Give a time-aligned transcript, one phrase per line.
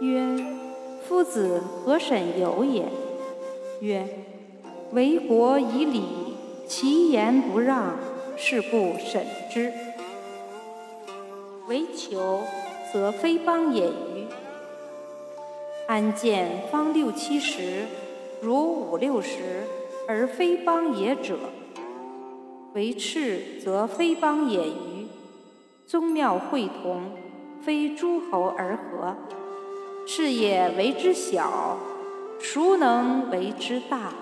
[0.00, 0.36] 曰：
[1.08, 2.84] 夫子何审有也？
[3.80, 4.06] 曰：
[4.92, 6.02] 为国以礼，
[6.66, 7.96] 其言不让，
[8.36, 9.72] 是不审之。
[11.66, 12.42] 为求，
[12.92, 14.26] 则非邦也与？
[15.86, 17.86] 安见方六七十，
[18.42, 19.64] 如五六十，
[20.06, 21.38] 而非邦也者？
[22.74, 25.06] 为赤，则非邦也与？
[25.86, 27.12] 宗庙会同，
[27.62, 29.16] 非诸侯而和。
[30.08, 31.76] 是也为之小，
[32.38, 34.12] 孰能为之大？